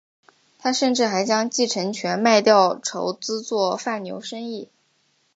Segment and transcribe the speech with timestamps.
[0.57, 4.67] 他甚至还将继承权卖掉筹资做贩牛生意。